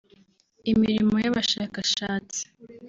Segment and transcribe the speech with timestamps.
[0.71, 2.41] imirimo y’Abashakashatsi